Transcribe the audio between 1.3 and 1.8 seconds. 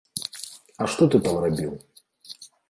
рабіў?